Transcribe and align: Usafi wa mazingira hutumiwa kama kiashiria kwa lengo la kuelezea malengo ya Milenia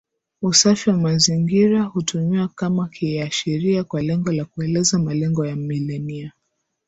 Usafi 0.41 0.89
wa 0.89 0.97
mazingira 0.97 1.83
hutumiwa 1.83 2.47
kama 2.47 2.87
kiashiria 2.89 3.83
kwa 3.83 4.01
lengo 4.01 4.31
la 4.31 4.45
kuelezea 4.45 4.99
malengo 4.99 5.45
ya 5.45 5.55
Milenia 5.55 6.31